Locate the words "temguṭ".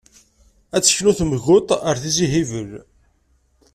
1.19-1.67